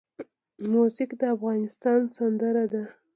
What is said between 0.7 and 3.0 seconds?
موزیک د آسمان سندره ده.